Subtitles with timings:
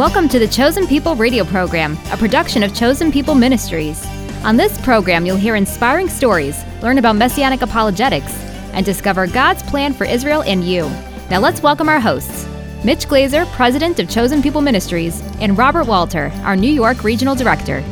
[0.00, 4.02] Welcome to the Chosen People radio program, a production of Chosen People Ministries.
[4.44, 8.32] On this program, you'll hear inspiring stories, learn about messianic apologetics,
[8.72, 10.88] and discover God's plan for Israel and you.
[11.28, 12.48] Now let's welcome our hosts
[12.82, 17.84] Mitch Glaser, President of Chosen People Ministries, and Robert Walter, our New York Regional Director.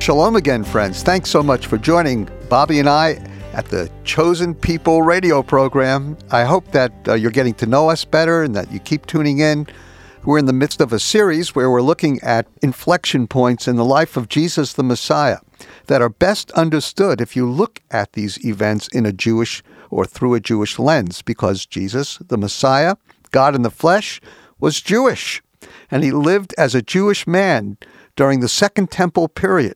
[0.00, 1.02] Shalom again, friends.
[1.02, 3.12] Thanks so much for joining Bobby and I
[3.54, 6.18] at the Chosen People radio program.
[6.30, 9.38] I hope that uh, you're getting to know us better and that you keep tuning
[9.38, 9.66] in.
[10.24, 13.84] We're in the midst of a series where we're looking at inflection points in the
[13.84, 15.38] life of Jesus the Messiah
[15.88, 20.34] that are best understood if you look at these events in a Jewish or through
[20.34, 22.94] a Jewish lens, because Jesus, the Messiah,
[23.32, 24.20] God in the flesh,
[24.60, 25.42] was Jewish.
[25.90, 27.76] And he lived as a Jewish man
[28.14, 29.74] during the Second Temple period.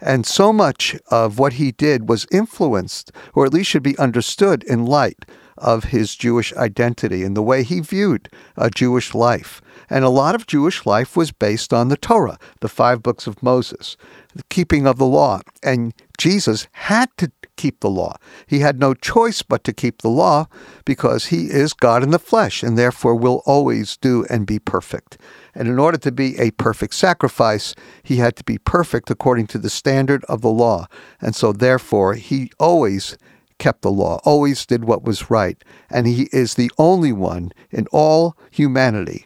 [0.00, 4.64] And so much of what he did was influenced, or at least should be understood
[4.64, 5.24] in light
[5.58, 9.60] of his Jewish identity and the way he viewed a Jewish life.
[9.90, 13.42] And a lot of Jewish life was based on the Torah, the five books of
[13.42, 13.96] Moses,
[14.34, 15.40] the keeping of the law.
[15.62, 18.16] And Jesus had to keep the law.
[18.46, 20.46] He had no choice but to keep the law
[20.84, 25.18] because he is God in the flesh and therefore will always do and be perfect.
[25.54, 29.58] And in order to be a perfect sacrifice, he had to be perfect according to
[29.58, 30.86] the standard of the law.
[31.20, 33.16] And so therefore, he always
[33.64, 35.64] kept the law, always did what was right.
[35.88, 39.24] And he is the only one in all humanity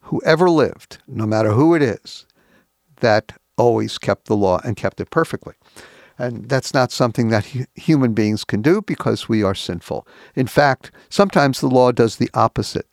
[0.00, 2.26] who ever lived, no matter who it is,
[2.96, 5.54] that always kept the law and kept it perfectly.
[6.18, 10.08] And that's not something that human beings can do because we are sinful.
[10.34, 12.88] In fact, sometimes the law does the opposite.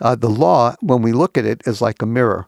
[0.00, 2.46] Uh, the law, when we look at it, is like a mirror.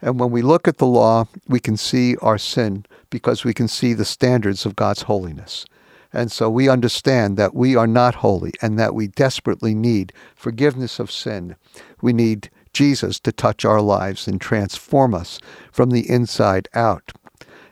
[0.00, 3.66] And when we look at the law, we can see our sin because we can
[3.66, 5.66] see the standards of God's holiness.
[6.14, 11.00] And so we understand that we are not holy and that we desperately need forgiveness
[11.00, 11.56] of sin.
[12.00, 15.40] We need Jesus to touch our lives and transform us
[15.72, 17.12] from the inside out.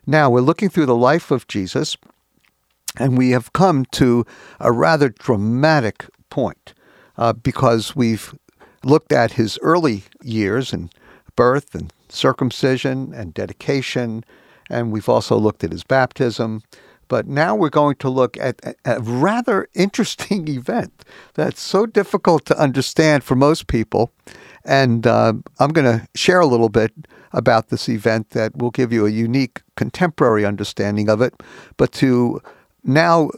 [0.07, 1.97] Now, we're looking through the life of Jesus,
[2.99, 4.27] and we have come to
[4.59, 6.75] a rather dramatic point
[7.16, 8.34] uh, because we've
[8.83, 10.93] looked at his early years and
[11.37, 14.25] birth and circumcision and dedication,
[14.69, 16.62] and we've also looked at his baptism.
[17.12, 22.59] But now we're going to look at a rather interesting event that's so difficult to
[22.59, 24.15] understand for most people.
[24.65, 26.91] And uh, I'm going to share a little bit
[27.34, 31.34] about this event that will give you a unique contemporary understanding of it,
[31.77, 32.41] but to
[32.83, 33.28] now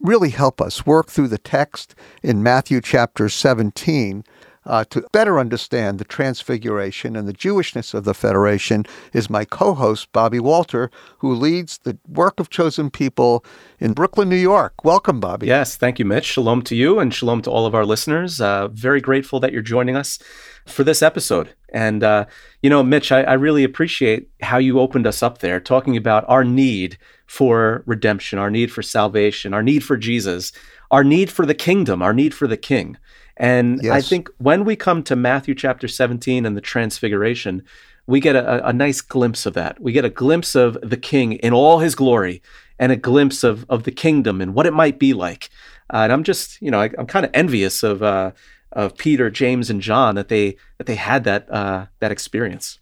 [0.00, 4.24] really help us work through the text in Matthew chapter 17
[4.66, 9.74] uh, to better understand the transfiguration and the Jewishness of the Federation is my co
[9.74, 13.44] host, Bobby Walter, who leads the work of chosen people
[13.78, 14.84] in Brooklyn, New York.
[14.84, 15.46] Welcome, Bobby.
[15.46, 16.24] Yes, thank you, Mitch.
[16.24, 18.40] Shalom to you and shalom to all of our listeners.
[18.40, 20.18] Uh, very grateful that you're joining us
[20.66, 21.54] for this episode.
[21.72, 22.26] And, uh,
[22.62, 26.24] you know, Mitch, I, I really appreciate how you opened us up there, talking about
[26.28, 30.52] our need for redemption, our need for salvation, our need for Jesus,
[30.90, 32.96] our need for the kingdom, our need for the king.
[33.36, 33.92] And yes.
[33.92, 37.64] I think when we come to Matthew chapter 17 and the transfiguration,
[38.06, 39.80] we get a, a, nice glimpse of that.
[39.80, 42.42] We get a glimpse of the king in all his glory
[42.78, 45.50] and a glimpse of, of the kingdom and what it might be like.
[45.92, 48.32] Uh, and I'm just, you know, I, am kind of envious of uh,
[48.72, 52.78] of Peter, James, and John that they that they had that uh, that experience.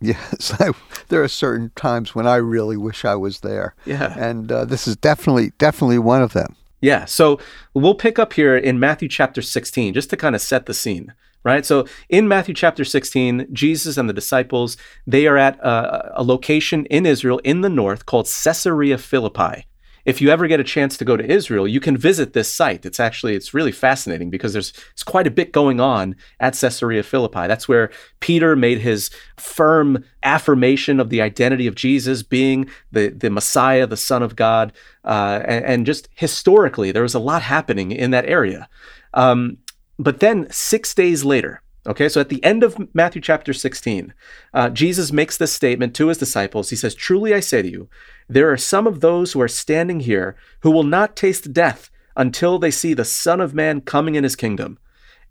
[0.00, 0.72] Yes, I,
[1.08, 3.74] there are certain times when I really wish I was there.
[3.84, 6.56] Yeah, and uh, this is definitely definitely one of them.
[6.80, 7.38] Yeah, so
[7.74, 11.12] we'll pick up here in Matthew chapter 16 just to kind of set the scene,
[11.44, 11.66] right?
[11.66, 14.76] So in Matthew chapter 16, Jesus and the disciples,
[15.06, 19.66] they are at a, a location in Israel in the north called Caesarea Philippi
[20.10, 22.84] if you ever get a chance to go to Israel, you can visit this site.
[22.84, 27.04] It's actually it's really fascinating because there's it's quite a bit going on at Caesarea
[27.04, 27.46] Philippi.
[27.46, 33.30] That's where Peter made his firm affirmation of the identity of Jesus being the the
[33.30, 34.72] Messiah, the Son of God,
[35.04, 38.68] uh, and, and, just historically there was a lot happening in that area.
[39.14, 39.58] Um,
[39.96, 44.14] but then six days later, Okay, so at the end of Matthew chapter 16,
[44.54, 46.70] uh, Jesus makes this statement to his disciples.
[46.70, 47.88] He says, Truly I say to you,
[48.28, 52.60] there are some of those who are standing here who will not taste death until
[52.60, 54.78] they see the Son of Man coming in his kingdom.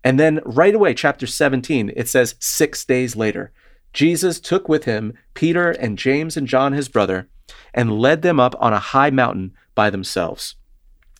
[0.04, 3.52] And then right away, chapter 17, it says, Six days later,
[3.94, 7.26] Jesus took with him Peter and James and John, his brother,
[7.72, 10.56] and led them up on a high mountain by themselves.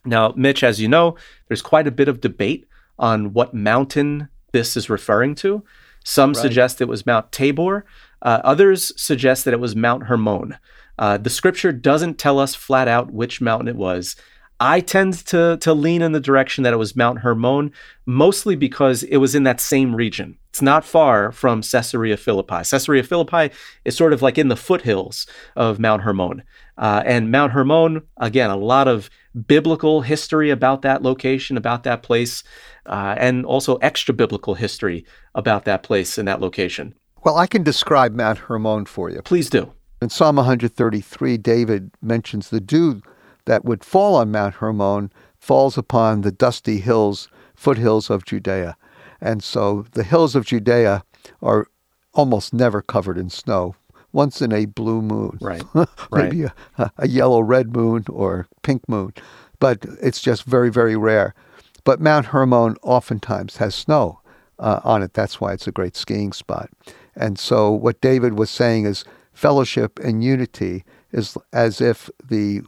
[0.04, 1.16] Now, Mitch, as you know,
[1.48, 2.66] there's quite a bit of debate
[2.98, 5.64] on what mountain this is referring to.
[6.04, 6.40] Some right.
[6.40, 7.84] suggest it was Mount Tabor.
[8.22, 10.56] Uh, others suggest that it was Mount Hermon.
[10.98, 14.16] Uh, the scripture doesn't tell us flat out which mountain it was.
[14.62, 17.72] I tend to to lean in the direction that it was Mount Hermon,
[18.04, 20.36] mostly because it was in that same region.
[20.50, 22.62] It's not far from Caesarea Philippi.
[22.64, 23.54] Caesarea Philippi
[23.86, 25.26] is sort of like in the foothills
[25.56, 26.42] of Mount Hermon.
[26.76, 29.08] Uh, and Mount Hermon, again, a lot of
[29.46, 32.42] biblical history about that location, about that place,
[32.90, 36.94] uh, and also extra biblical history about that place and that location.
[37.22, 39.22] Well, I can describe Mount Hermon for you.
[39.22, 39.72] Please do.
[40.02, 43.00] In Psalm 133, David mentions the dew
[43.46, 48.76] that would fall on Mount Hermon falls upon the dusty hills, foothills of Judea.
[49.20, 51.04] And so the hills of Judea
[51.42, 51.66] are
[52.14, 53.76] almost never covered in snow.
[54.12, 55.62] Once in a blue moon, right?
[56.10, 56.52] Maybe right.
[56.78, 59.14] A, a yellow red moon or pink moon,
[59.60, 61.32] but it's just very, very rare.
[61.84, 64.20] But Mount Hermon oftentimes has snow
[64.58, 65.14] uh, on it.
[65.14, 66.70] That's why it's a great skiing spot.
[67.16, 72.62] And so what David was saying is fellowship and unity is as if the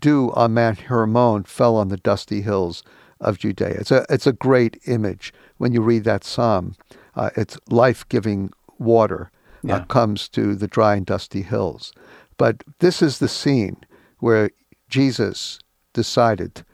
[0.00, 2.82] dew on Mount Hermon fell on the dusty hills
[3.20, 3.76] of Judea.
[3.78, 6.74] It's a, it's a great image when you read that psalm.
[7.14, 9.30] Uh, it's life giving water
[9.64, 9.76] uh, yeah.
[9.76, 11.92] uh, comes to the dry and dusty hills.
[12.36, 13.76] But this is the scene
[14.18, 14.50] where
[14.88, 15.58] Jesus
[15.92, 16.64] decided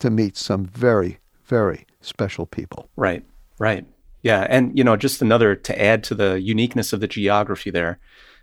[0.00, 2.88] to meet some very, very special people.
[2.96, 3.24] Right,
[3.58, 3.86] right.
[4.22, 4.46] Yeah.
[4.48, 7.98] And, you know, just another to add to the uniqueness of the geography there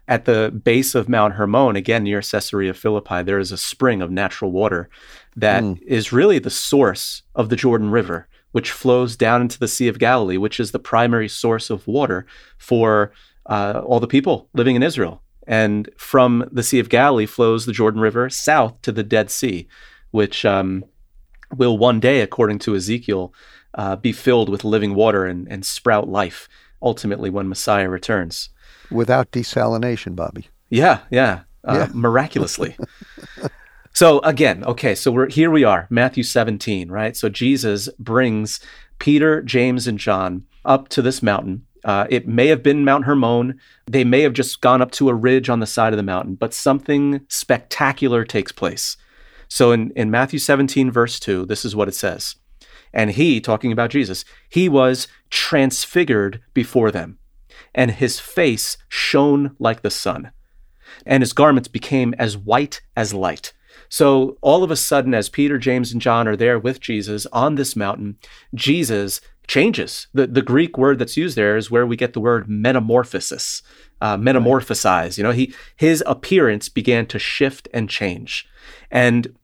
[0.08, 4.10] at the base of Mount Hermon, again near Caesarea Philippi, there is a spring of
[4.10, 4.90] natural water
[5.36, 5.82] that mm.
[5.82, 10.00] is really the source of the Jordan River, which flows down into the Sea of
[10.00, 12.26] Galilee, which is the primary source of water
[12.58, 13.12] for
[13.48, 15.22] uh, all the people living in Israel.
[15.46, 19.68] And from the Sea of Galilee flows the Jordan River south to the Dead Sea,
[20.12, 20.86] which um,
[21.56, 23.34] will one day, according to Ezekiel,
[23.74, 26.48] uh, be filled with living water and, and sprout life
[26.82, 28.50] ultimately when Messiah returns
[28.92, 30.50] without desalination, Bobby.
[30.70, 31.90] Yeah, yeah, uh, yeah.
[31.94, 32.78] miraculously.
[33.94, 35.52] so again, okay, so we're here.
[35.52, 37.16] We are Matthew 17, right?
[37.16, 38.60] So Jesus brings
[39.00, 41.66] Peter, James, and John up to this mountain.
[41.84, 43.60] Uh, it may have been Mount Hermon.
[43.86, 46.36] They may have just gone up to a ridge on the side of the mountain,
[46.36, 48.98] but something spectacular takes place.
[49.48, 52.36] So in, in Matthew 17, verse 2, this is what it says.
[52.94, 57.20] And he, talking about Jesus, he was transfigured before them
[57.78, 60.32] and his face shone like the sun,
[61.06, 63.54] and his garments became as white as light.
[63.90, 67.56] So, all of a sudden, as Peter, James, and John are there with Jesus on
[67.56, 68.18] this mountain,
[68.54, 70.08] Jesus changes.
[70.14, 73.62] The, the Greek word that's used there is where we get the word metamorphosis,
[74.02, 75.18] uh, metamorphosize.
[75.18, 78.50] You know, he his appearance began to shift and change.
[78.92, 79.37] And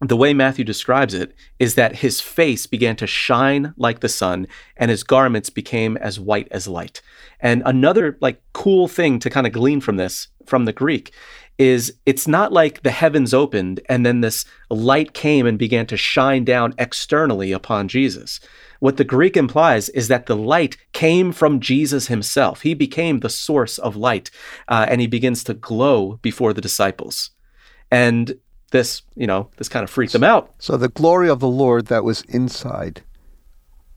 [0.00, 4.46] the way Matthew describes it is that his face began to shine like the sun
[4.76, 7.02] and his garments became as white as light.
[7.40, 11.12] And another like cool thing to kind of glean from this from the Greek
[11.58, 15.96] is it's not like the heavens opened and then this light came and began to
[15.96, 18.38] shine down externally upon Jesus.
[18.78, 22.62] What the Greek implies is that the light came from Jesus himself.
[22.62, 24.30] He became the source of light
[24.68, 27.30] uh, and he begins to glow before the disciples.
[27.90, 28.38] And
[28.70, 30.54] this, you know, this kind of freaked them out.
[30.58, 33.02] So the glory of the Lord that was inside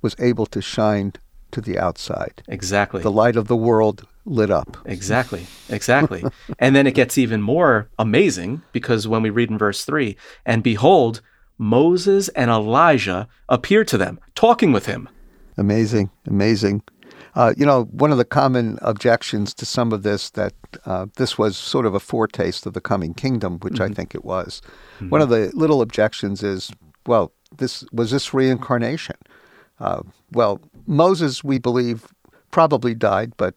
[0.02, 1.14] was able to shine
[1.52, 2.44] to the outside.
[2.48, 3.02] Exactly.
[3.02, 4.78] The light of the world lit up.
[4.86, 5.46] Exactly.
[5.70, 6.24] Exactly.
[6.60, 10.16] and then it gets even more amazing because when we read in verse 3,
[10.46, 11.22] and behold,
[11.58, 15.10] Moses and Elijah appeared to them, talking with him.
[15.58, 16.10] Amazing.
[16.28, 16.82] Amazing.
[17.36, 20.54] Uh, you know, one of the common objections to some of this that
[20.86, 23.92] uh, this was sort of a foretaste of the coming kingdom, which mm-hmm.
[23.92, 24.62] I think it was.
[24.96, 25.10] Mm-hmm.
[25.10, 26.72] One of the little objections is,
[27.06, 29.16] well, this was this reincarnation.
[29.80, 32.08] Uh, well, Moses, we believe,
[32.52, 33.56] probably died, but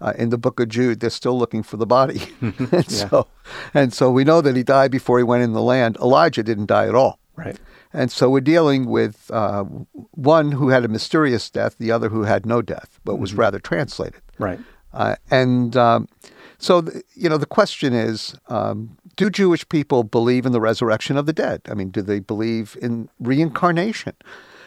[0.00, 2.22] uh, in the book of Jude, they're still looking for the body.
[2.40, 2.82] and yeah.
[2.82, 3.26] so,
[3.72, 5.96] and so we know that he died before he went in the land.
[6.00, 7.18] Elijah didn't die at all.
[7.36, 7.58] Right.
[7.94, 9.64] And so we're dealing with uh,
[10.10, 13.40] one who had a mysterious death, the other who had no death, but was mm-hmm.
[13.40, 14.20] rather translated.
[14.38, 14.58] Right.
[14.92, 16.08] Uh, and um,
[16.58, 21.16] so, th- you know, the question is um, do Jewish people believe in the resurrection
[21.16, 21.62] of the dead?
[21.68, 24.14] I mean, do they believe in reincarnation?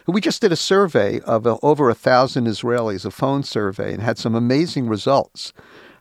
[0.07, 4.01] We just did a survey of uh, over a thousand Israelis, a phone survey, and
[4.01, 5.51] had some amazing results.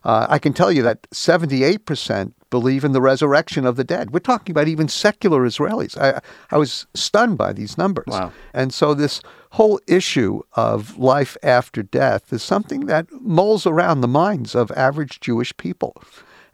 [0.07, 4.13] Uh, I can tell you that 78% believe in the resurrection of the dead.
[4.13, 5.99] We're talking about even secular Israelis.
[6.01, 6.21] I,
[6.53, 8.07] I was stunned by these numbers.
[8.07, 8.33] Wow.
[8.55, 9.21] And so this
[9.51, 15.19] whole issue of life after death is something that mulls around the minds of average
[15.19, 16.01] Jewish people.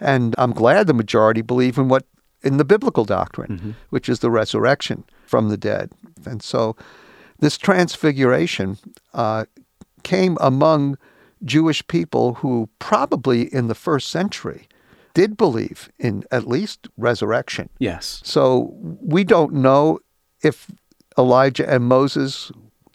[0.00, 2.06] And I'm glad the majority believe in what
[2.42, 3.71] in the biblical doctrine, mm-hmm.
[3.90, 5.92] which is the resurrection from the dead.
[6.25, 6.75] And so
[7.40, 8.78] this transfiguration
[9.12, 9.44] uh,
[10.04, 10.97] came among
[11.44, 14.68] Jewish people who probably in the first century
[15.14, 17.68] did believe in at least resurrection.
[17.78, 18.20] Yes.
[18.25, 19.99] So we don't know
[20.42, 20.70] if
[21.18, 22.50] Elijah and Moses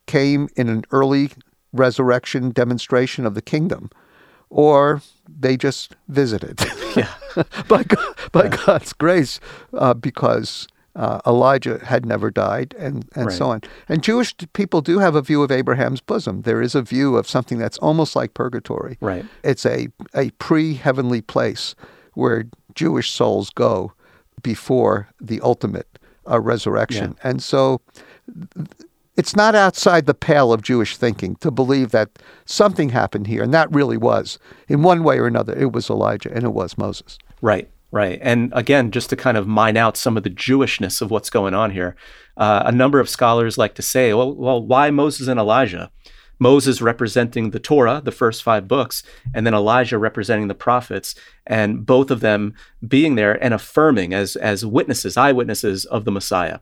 [0.08, 1.30] came in an early
[1.74, 3.90] resurrection demonstration of the kingdom
[4.50, 6.60] or they just visited
[6.96, 7.14] Yeah.
[7.68, 9.40] by, God, by God's grace
[9.74, 13.62] uh, because uh, Elijah had never died and, and so on.
[13.88, 16.42] And Jewish people do have a view of Abraham's bosom.
[16.42, 18.98] There is a view of something that's almost like purgatory.
[19.00, 19.24] Right.
[19.44, 21.76] It's a, a pre heavenly place
[22.16, 23.94] where Jewish souls go
[24.42, 27.16] before the ultimate uh, resurrection.
[27.24, 27.80] And so
[29.16, 32.10] it's not outside the pale of Jewish thinking to believe that
[32.46, 36.34] something happened here, and that really was, in one way or another, it was Elijah
[36.34, 37.20] and it was Moses.
[37.42, 38.20] Right, right.
[38.22, 41.54] And again, just to kind of mine out some of the Jewishness of what's going
[41.54, 41.96] on here,
[42.36, 45.92] uh, a number of scholars like to say, well, well, why Moses and Elijah?
[46.40, 49.04] Moses representing the Torah, the first five books,
[49.34, 51.16] and then Elijah representing the prophets,
[51.46, 52.54] and both of them
[52.88, 56.60] being there and affirming as as witnesses, eyewitnesses of the Messiah.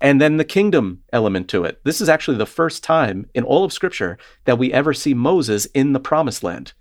[0.00, 1.80] And then the kingdom element to it.
[1.84, 5.66] This is actually the first time in all of Scripture that we ever see Moses
[5.66, 6.72] in the promised land.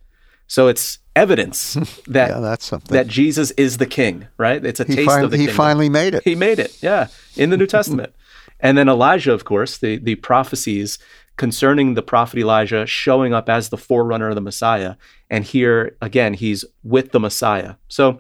[0.46, 1.74] So it's evidence
[2.08, 2.94] that Yeah, that's something.
[2.96, 4.64] that Jesus is the king, right?
[4.66, 5.56] It's a he taste fin- of the he kingdom.
[5.58, 6.24] finally made it.
[6.24, 8.14] He made it, yeah, in the New Testament.
[8.60, 10.98] And then Elijah, of course, the, the prophecies
[11.36, 14.96] concerning the prophet Elijah showing up as the forerunner of the Messiah.
[15.30, 17.76] And here, again, he's with the Messiah.
[17.88, 18.20] So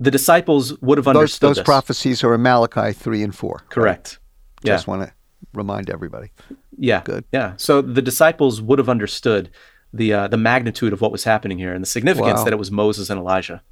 [0.00, 1.64] the disciples would have understood those this.
[1.64, 3.50] prophecies are in Malachi 3 and 4.
[3.52, 3.68] right?
[3.68, 4.18] Correct.
[4.62, 4.72] Yeah.
[4.76, 5.12] Just want to
[5.52, 6.30] remind everybody.
[6.78, 7.02] Yeah.
[7.04, 7.24] Good.
[7.30, 7.52] Yeah.
[7.58, 9.50] So the disciples would have understood
[9.92, 12.44] the uh, the magnitude of what was happening here and the significance Wow.
[12.44, 13.62] that it was Moses and Elijah.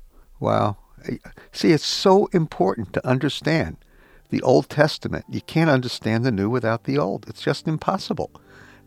[0.40, 0.76] Wow.
[1.52, 3.76] See, it's so important to understand
[4.30, 5.24] the Old Testament.
[5.30, 7.26] You can't understand the New without the Old.
[7.28, 8.30] It's just impossible.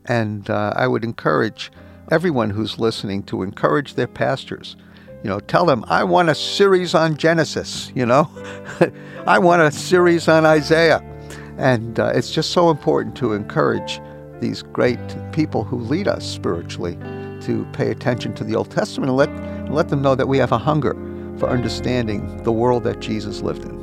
[0.05, 1.71] And uh, I would encourage
[2.11, 4.75] everyone who's listening to encourage their pastors.
[5.23, 8.29] You know, tell them, I want a series on Genesis, you know?
[9.27, 11.01] I want a series on Isaiah.
[11.57, 14.01] And uh, it's just so important to encourage
[14.39, 14.99] these great
[15.33, 16.97] people who lead us spiritually
[17.41, 20.37] to pay attention to the Old Testament and let, and let them know that we
[20.37, 20.93] have a hunger
[21.37, 23.79] for understanding the world that Jesus lived in.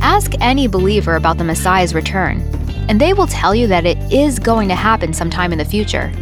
[0.00, 2.40] Ask any believer about the Messiah's return,
[2.88, 6.12] and they will tell you that it is going to happen sometime in the future.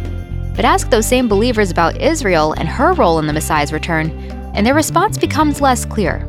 [0.55, 4.09] But ask those same believers about Israel and her role in the Messiah's return,
[4.55, 6.27] and their response becomes less clear.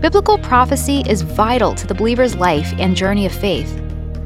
[0.00, 3.81] Biblical prophecy is vital to the believer's life and journey of faith.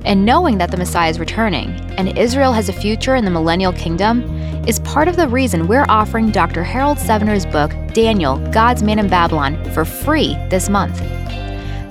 [0.07, 3.73] And knowing that the Messiah is returning and Israel has a future in the millennial
[3.73, 4.23] kingdom
[4.65, 6.63] is part of the reason we're offering Dr.
[6.63, 11.03] Harold Sevener's book, Daniel God's Man in Babylon, for free this month.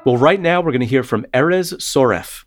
[0.05, 2.45] Well, right now we're going to hear from Erez Soref.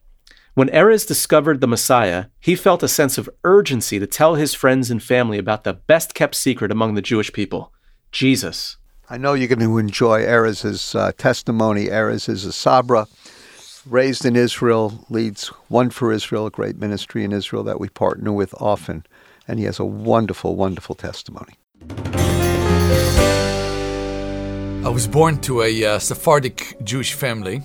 [0.55, 4.91] When Erez discovered the Messiah, he felt a sense of urgency to tell his friends
[4.91, 7.73] and family about the best kept secret among the Jewish people
[8.11, 8.77] Jesus.
[9.09, 11.87] I know you're going to enjoy Erez's uh, testimony.
[11.87, 13.07] Erez is a Sabra,
[13.87, 18.33] raised in Israel, leads One for Israel, a great ministry in Israel that we partner
[18.33, 19.05] with often.
[19.49, 21.55] And he has a wonderful, wonderful testimony.
[24.85, 27.63] I was born to a uh, Sephardic Jewish family.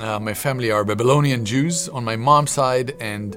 [0.00, 3.36] Uh, my family are Babylonian Jews on my mom's side and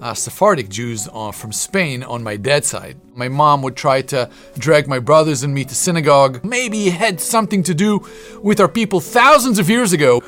[0.00, 3.00] uh, Sephardic Jews uh, from Spain on my dad's side.
[3.14, 6.44] My mom would try to drag my brothers and me to synagogue.
[6.44, 8.06] Maybe it had something to do
[8.42, 10.22] with our people thousands of years ago,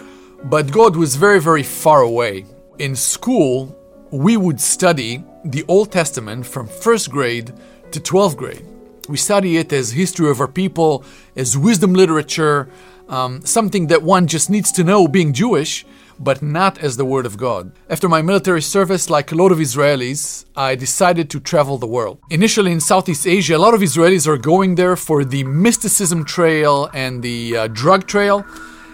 [0.45, 2.45] but God was very, very far away.
[2.79, 3.77] In school,
[4.11, 7.53] we would study the Old Testament from first grade
[7.91, 8.65] to 12th grade.
[9.09, 11.05] We study it as history of our people,
[11.35, 12.69] as wisdom literature,
[13.09, 15.87] um, something that one just needs to know being Jewish,
[16.21, 17.73] but not as the Word of God.
[17.89, 22.19] After my military service, like a lot of Israelis, I decided to travel the world.
[22.29, 26.91] Initially in Southeast Asia, a lot of Israelis are going there for the mysticism trail
[26.93, 28.45] and the uh, drug trail.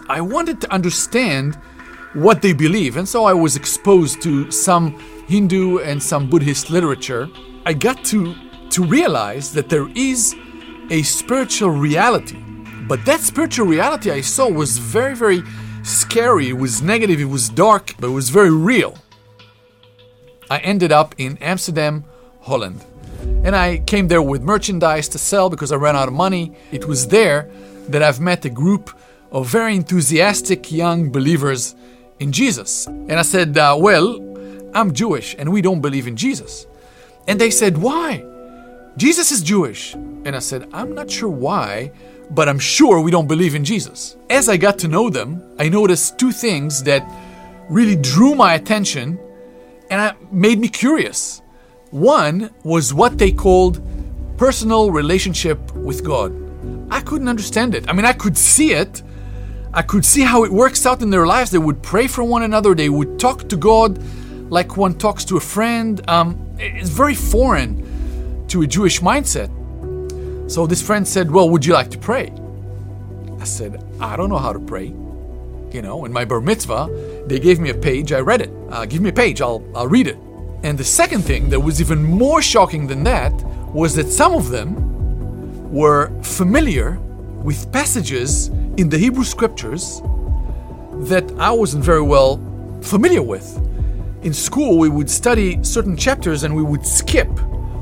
[0.09, 1.55] I wanted to understand
[2.13, 7.29] what they believe, and so I was exposed to some Hindu and some Buddhist literature.
[7.65, 8.35] I got to,
[8.71, 10.35] to realize that there is
[10.91, 12.37] a spiritual reality.
[12.87, 15.43] But that spiritual reality I saw was very, very
[15.83, 18.99] scary, it was negative, it was dark, but it was very real.
[20.51, 22.05] I ended up in Amsterdam,
[22.43, 22.85] Holland.
[23.43, 26.55] And I came there with merchandise to sell because I ran out of money.
[26.73, 27.51] It was there
[27.89, 28.91] that I've met a group
[29.35, 31.75] of very enthusiastic young believers
[32.21, 32.87] in Jesus.
[32.87, 34.21] And I said, uh, Well,
[34.73, 36.67] I'm Jewish and we don't believe in Jesus.
[37.26, 38.25] And they said, Why?
[38.97, 39.95] Jesus is Jewish.
[39.95, 41.91] And I said, I'm not sure why,
[42.31, 44.17] but I'm sure we don't believe in Jesus.
[44.31, 47.03] As I got to know them, I noticed two things that
[47.69, 49.19] really drew my attention
[49.91, 51.43] and made me curious.
[51.91, 53.83] One was what they called
[54.37, 56.33] personal relationship with God.
[56.91, 57.88] I couldn't understand it.
[57.88, 59.03] I mean, I could see it.
[59.76, 61.50] I could see how it works out in their lives.
[61.50, 63.99] They would pray for one another, they would talk to God
[64.49, 66.00] like one talks to a friend.
[66.09, 69.50] Um, it's very foreign to a Jewish mindset.
[70.49, 72.33] So this friend said, Well, would you like to pray?
[73.40, 74.87] I said, I don't know how to pray.
[75.73, 78.50] You know, in my bar mitzvah, they gave me a page, I read it.
[78.71, 80.16] Uh, give me a page, I'll, I'll read it.
[80.62, 83.33] And the second thing that was even more shocking than that
[83.75, 86.93] was that some of them were familiar
[87.43, 90.00] with passages in the Hebrew scriptures
[91.09, 92.40] that I wasn't very well
[92.83, 93.47] familiar with.
[94.23, 97.28] In school, we would study certain chapters and we would skip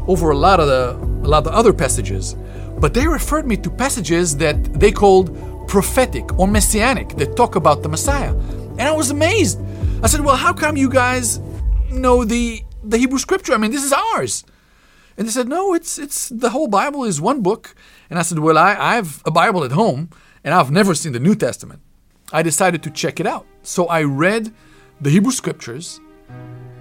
[0.07, 2.35] over a lot of the a lot of the other passages.
[2.79, 5.29] But they referred me to passages that they called
[5.69, 8.35] prophetic or messianic that talk about the Messiah.
[8.79, 9.61] And I was amazed.
[10.03, 11.39] I said, Well, how come you guys
[11.91, 13.55] know the, the Hebrew scripture?
[13.55, 14.45] I mean, this is ours.
[15.17, 17.75] And they said, No, it's it's the whole Bible is one book.
[18.11, 20.11] And I said, Well, I, I have a Bible at home
[20.45, 21.81] and I've never seen the New Testament.
[22.33, 23.47] I decided to check it out.
[23.63, 24.53] So I read
[25.01, 26.01] the Hebrew scriptures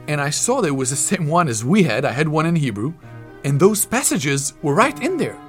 [0.08, 2.06] and I saw that it was the same one as we had.
[2.06, 2.94] I had one in Hebrew,
[3.44, 5.40] and those passages were right in there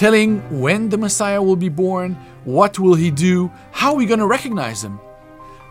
[0.00, 2.14] telling when the Messiah will be born,
[2.44, 4.98] what will he do, how are we going to recognize him.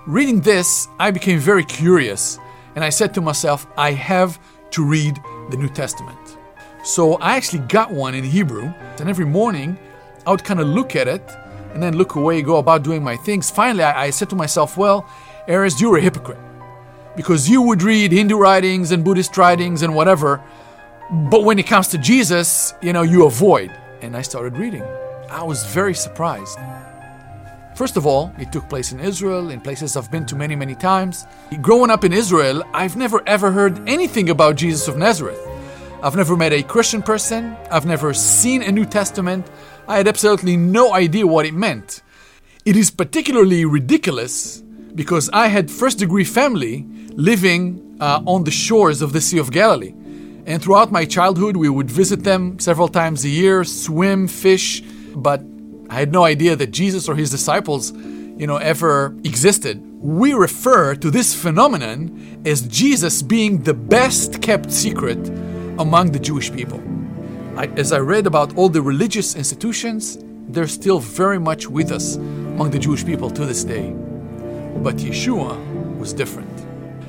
[0.06, 2.38] Reading this, I became very curious,
[2.76, 5.20] and I said to myself, I have to read
[5.50, 6.38] the New Testament.
[6.84, 9.80] So I actually got one in Hebrew, and every morning
[10.28, 11.28] I would kind of look at it
[11.74, 13.50] and then look away, go about doing my things.
[13.50, 15.08] Finally, I, I said to myself, Well,
[15.48, 16.40] Erez, you're a hypocrite.
[17.16, 20.42] Because you would read Hindu writings and Buddhist writings and whatever,
[21.12, 24.84] but when it comes to Jesus, you know, you avoid and I started reading.
[25.30, 26.58] I was very surprised.
[27.76, 30.76] First of all, it took place in Israel, in places I've been to many, many
[30.76, 31.26] times.
[31.62, 35.40] Growing up in Israel, I've never ever heard anything about Jesus of Nazareth.
[36.04, 39.50] I've never met a Christian person, I've never seen a New Testament,
[39.90, 42.04] I had absolutely no idea what it meant.
[42.64, 44.62] It is particularly ridiculous
[44.94, 49.52] because I had first degree family living uh, on the shores of the Sea of
[49.52, 49.96] Galilee.
[50.46, 54.82] And throughout my childhood, we would visit them several times a year, swim, fish,
[55.16, 55.42] but
[55.90, 59.82] I had no idea that Jesus or his disciples, you know, ever existed.
[60.00, 65.18] We refer to this phenomenon as Jesus being the best kept secret
[65.80, 66.80] among the Jewish people.
[67.60, 70.18] I, as I read about all the religious institutions,
[70.48, 73.92] they're still very much with us among the Jewish people to this day.
[74.78, 76.50] But Yeshua was different.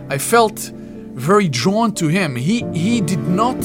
[0.08, 2.34] I felt very drawn to him.
[2.34, 3.60] He, he did not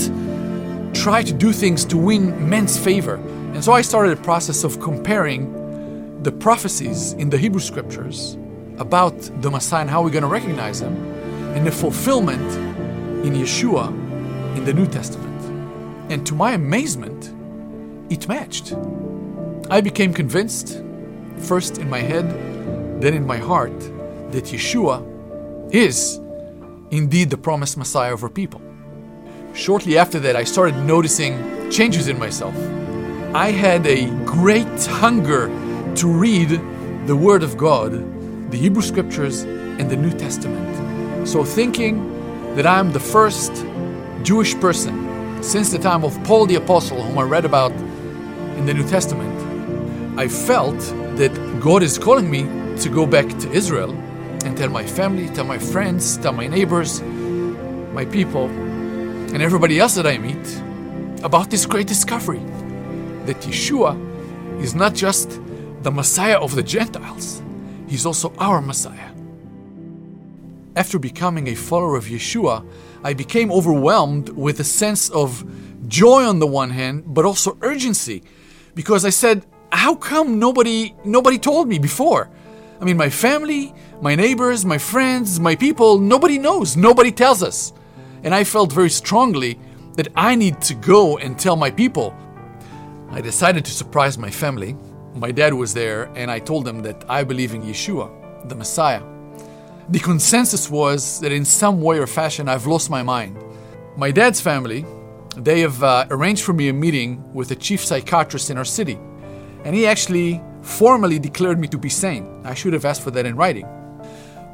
[0.94, 3.16] try to do things to win men's favor.
[3.16, 8.38] And so I started a process of comparing the prophecies in the Hebrew scriptures
[8.78, 10.96] about the Messiah and how we're going to recognize him
[11.56, 12.52] and the fulfillment
[13.26, 13.88] in Yeshua
[14.56, 15.25] in the New Testament.
[16.10, 17.34] And to my amazement,
[18.12, 18.74] it matched.
[19.72, 20.84] I became convinced,
[21.38, 22.30] first in my head,
[23.02, 23.80] then in my heart,
[24.32, 25.04] that Yeshua
[25.74, 26.20] is
[26.92, 28.62] indeed the promised Messiah of our people.
[29.56, 32.56] Shortly after that, I started noticing changes in myself.
[33.34, 35.48] I had a great hunger
[35.96, 36.50] to read
[37.08, 37.92] the Word of God,
[38.52, 41.28] the Hebrew Scriptures, and the New Testament.
[41.28, 43.66] So, thinking that I'm the first
[44.24, 45.05] Jewish person
[45.42, 49.34] since the time of Paul the Apostle, whom I read about in the New Testament,
[50.20, 50.80] I felt
[51.18, 52.44] that God is calling me
[52.82, 53.92] to go back to Israel
[54.46, 57.02] and tell my family, tell my friends, tell my neighbors,
[57.94, 60.62] my people, and everybody else that I meet
[61.24, 62.40] about this great discovery
[63.26, 63.98] that Yeshua
[64.62, 65.42] is not just
[65.82, 67.42] the Messiah of the Gentiles,
[67.88, 69.12] he's also our Messiah.
[70.76, 72.66] After becoming a follower of Yeshua,
[73.06, 75.46] I became overwhelmed with a sense of
[75.88, 78.24] joy on the one hand, but also urgency,
[78.74, 82.24] because I said, "How come nobody nobody told me before?"
[82.82, 87.74] I mean, my family, my neighbors, my friends, my people, nobody knows, nobody tells us.
[88.24, 89.60] And I felt very strongly
[89.98, 92.12] that I need to go and tell my people.
[93.18, 94.76] I decided to surprise my family.
[95.14, 98.10] My dad was there, and I told them that I believe in Yeshua,
[98.50, 99.04] the Messiah.
[99.88, 103.38] The consensus was that in some way or fashion I've lost my mind.
[103.96, 104.84] My dad's family,
[105.38, 108.98] they have uh, arranged for me a meeting with a chief psychiatrist in our city,
[109.64, 112.42] and he actually formally declared me to be sane.
[112.44, 113.68] I should have asked for that in writing.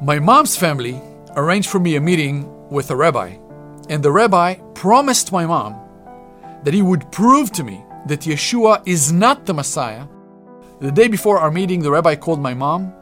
[0.02, 1.00] My mom's family
[1.34, 3.38] arranged for me a meeting with a rabbi,
[3.88, 5.80] and the rabbi promised my mom
[6.62, 10.06] that he would prove to me that Yeshua is not the Messiah.
[10.80, 12.92] The day before our meeting, the rabbi called my mom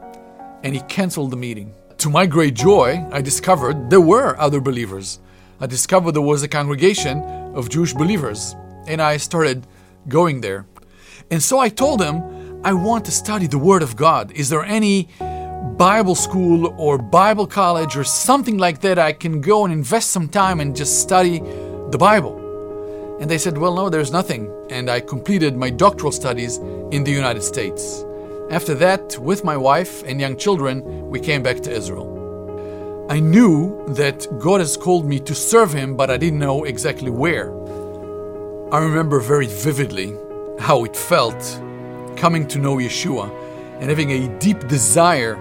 [0.63, 1.73] and he canceled the meeting.
[2.01, 5.19] To my great joy, I discovered there were other believers.
[5.59, 7.21] I discovered there was a congregation
[7.53, 8.55] of Jewish believers,
[8.87, 9.67] and I started
[10.07, 10.65] going there.
[11.29, 14.31] And so I told him, I want to study the Word of God.
[14.31, 15.09] Is there any
[15.77, 20.27] Bible school or Bible college or something like that I can go and invest some
[20.27, 21.37] time and just study
[21.91, 23.17] the Bible?
[23.21, 24.51] And they said, Well, no, there's nothing.
[24.71, 26.57] And I completed my doctoral studies
[26.89, 28.03] in the United States.
[28.51, 33.07] After that, with my wife and young children, we came back to Israel.
[33.09, 37.09] I knew that God has called me to serve Him, but I didn't know exactly
[37.09, 37.53] where.
[38.73, 40.17] I remember very vividly
[40.59, 41.41] how it felt
[42.17, 43.31] coming to know Yeshua
[43.79, 45.35] and having a deep desire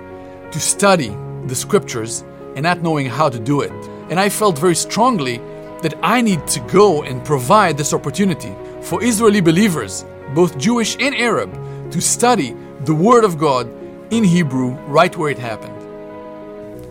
[0.52, 1.08] to study
[1.46, 2.22] the scriptures
[2.54, 3.72] and not knowing how to do it.
[4.08, 5.38] And I felt very strongly
[5.82, 11.16] that I need to go and provide this opportunity for Israeli believers, both Jewish and
[11.16, 11.50] Arab,
[11.90, 13.68] to study the Word of God
[14.10, 15.76] in Hebrew right where it happened.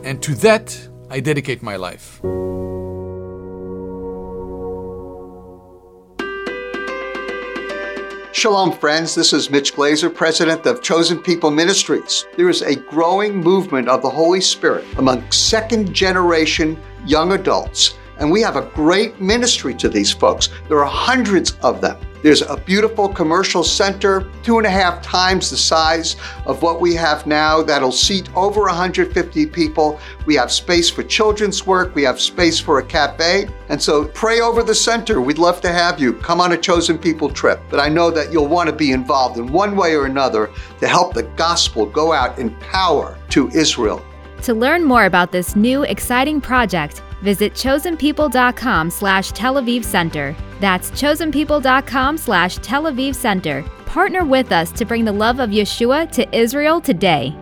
[0.05, 0.77] And to that,
[1.09, 2.21] I dedicate my life.
[8.31, 9.15] Shalom, friends.
[9.15, 12.27] This is Mitch Glaser, president of Chosen People Ministries.
[12.37, 18.31] There is a growing movement of the Holy Spirit among second generation young adults, and
[18.31, 20.49] we have a great ministry to these folks.
[20.67, 21.97] There are hundreds of them.
[22.21, 26.93] There's a beautiful commercial center, two and a half times the size of what we
[26.95, 29.99] have now, that'll seat over 150 people.
[30.25, 33.47] We have space for children's work, we have space for a cafe.
[33.69, 35.21] And so pray over the center.
[35.21, 37.61] We'd love to have you come on a chosen people trip.
[37.69, 40.87] But I know that you'll want to be involved in one way or another to
[40.87, 44.03] help the gospel go out in power to Israel.
[44.43, 50.35] To learn more about this new exciting project, visit chosenpeople.com slash Tel Aviv Center.
[50.59, 53.63] That's chosenpeople.com slash Tel Aviv Center.
[53.85, 57.35] Partner with us to bring the love of Yeshua to Israel today.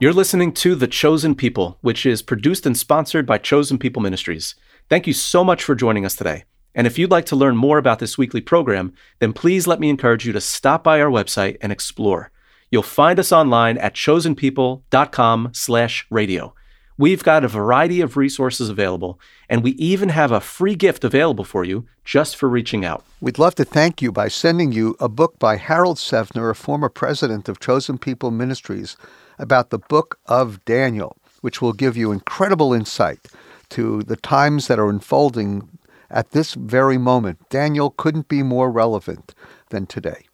[0.00, 4.54] You're listening to The Chosen People, which is produced and sponsored by Chosen People Ministries.
[4.88, 6.44] Thank you so much for joining us today.
[6.74, 9.88] And if you'd like to learn more about this weekly program, then please let me
[9.88, 12.30] encourage you to stop by our website and explore.
[12.70, 16.54] You'll find us online at chosenpeople.com/radio.
[16.96, 21.44] We've got a variety of resources available, and we even have a free gift available
[21.44, 23.02] for you just for reaching out.
[23.22, 26.90] We'd love to thank you by sending you a book by Harold Sevener, a former
[26.90, 28.98] president of Chosen People Ministries,
[29.38, 33.20] about the book of Daniel, which will give you incredible insight
[33.70, 35.70] to the times that are unfolding
[36.10, 37.48] at this very moment.
[37.48, 39.34] Daniel couldn't be more relevant
[39.70, 40.26] than today.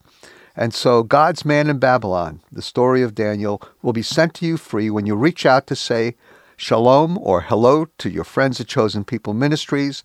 [0.56, 4.56] And so, God's Man in Babylon, the story of Daniel, will be sent to you
[4.56, 6.16] free when you reach out to say
[6.56, 10.02] shalom or hello to your friends at Chosen People Ministries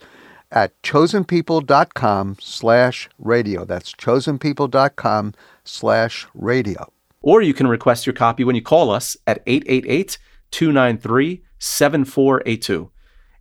[0.51, 3.63] at chosenpeople.com slash radio.
[3.63, 6.91] That's chosenpeople.com slash radio.
[7.21, 10.17] Or you can request your copy when you call us at 888
[10.51, 12.91] 293 7482.